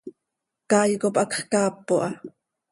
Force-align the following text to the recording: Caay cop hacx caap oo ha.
Caay 0.69 0.91
cop 1.01 1.15
hacx 1.19 1.33
caap 1.51 1.87
oo 1.93 2.01
ha. 2.03 2.09